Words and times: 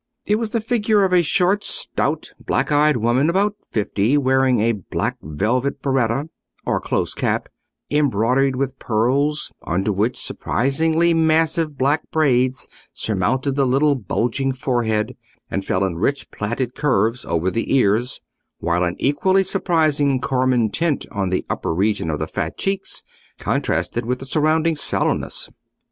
It 0.25 0.37
was 0.39 0.49
the 0.49 0.61
figure 0.61 1.03
of 1.03 1.13
a 1.13 1.21
short 1.21 1.63
stout 1.63 2.33
black 2.43 2.71
eyed 2.71 2.97
woman, 2.97 3.29
about 3.29 3.53
fifty, 3.69 4.17
wearing 4.17 4.59
a 4.59 4.71
black 4.71 5.15
velvet 5.21 5.79
berretta, 5.83 6.27
or 6.65 6.81
close 6.81 7.13
cap, 7.13 7.49
embroidered 7.91 8.55
with 8.55 8.79
pearls, 8.79 9.51
under 9.61 9.91
which 9.91 10.17
surprisingly 10.19 11.13
massive 11.13 11.77
black 11.77 12.09
braids 12.09 12.67
surmounted 12.91 13.55
the 13.55 13.67
little 13.67 13.93
bulging 13.93 14.53
forehead, 14.53 15.15
and 15.51 15.65
fell 15.65 15.83
in 15.83 15.97
rich 15.99 16.31
plaited 16.31 16.73
curves 16.73 17.23
over 17.23 17.51
the 17.51 17.71
ears, 17.75 18.19
while 18.57 18.83
an 18.83 18.95
equally 18.97 19.43
surprising 19.43 20.19
carmine 20.19 20.71
tint 20.71 21.05
on 21.11 21.29
the 21.29 21.45
upper 21.47 21.75
region 21.75 22.09
of 22.09 22.17
the 22.17 22.25
fat 22.25 22.57
cheeks 22.57 23.03
contrasted 23.37 24.03
with 24.07 24.17
the 24.17 24.25
surrounding 24.25 24.75
sallowness. 24.75 25.47